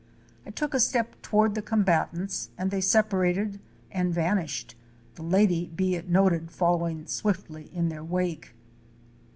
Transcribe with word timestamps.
I 0.47 0.49
took 0.49 0.73
a 0.73 0.79
step 0.79 1.21
toward 1.21 1.53
the 1.53 1.61
combatants 1.61 2.49
and 2.57 2.71
they 2.71 2.81
separated 2.81 3.59
and 3.91 4.11
vanished, 4.11 4.73
the 5.13 5.21
lady, 5.21 5.67
be 5.75 5.93
it 5.93 6.09
noted, 6.09 6.49
following 6.49 7.05
swiftly 7.05 7.67
in 7.71 7.89
their 7.89 8.03
wake. 8.03 8.55